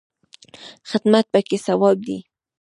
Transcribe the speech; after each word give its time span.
خدمت 0.89 1.25
پکې 1.33 1.57
ثواب 1.65 1.97
دی 2.07 2.17